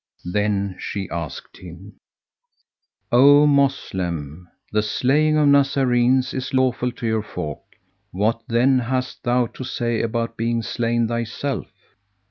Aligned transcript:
Then 0.25 0.77
she 0.79 1.07
asked 1.11 1.57
him, 1.57 1.97
"O 3.11 3.45
Moslem! 3.45 4.49
the 4.71 4.81
slaying 4.81 5.37
of 5.37 5.49
Nazarenes 5.49 6.33
is 6.33 6.55
lawful 6.55 6.91
to 6.93 7.05
you 7.05 7.21
folk; 7.21 7.61
what 8.09 8.41
then 8.47 8.79
hast 8.79 9.21
thou 9.23 9.45
to 9.45 9.63
say 9.63 10.01
about 10.01 10.37
being 10.37 10.63
slain 10.63 11.07
thyself?" 11.07 11.67